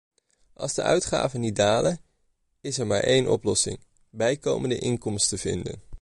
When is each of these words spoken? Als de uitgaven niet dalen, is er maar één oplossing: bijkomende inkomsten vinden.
Als 0.53 0.73
de 0.73 0.81
uitgaven 0.81 1.39
niet 1.39 1.55
dalen, 1.55 1.99
is 2.61 2.77
er 2.77 2.87
maar 2.87 3.03
één 3.03 3.31
oplossing: 3.31 3.79
bijkomende 4.09 4.77
inkomsten 4.77 5.37
vinden. 5.37 5.81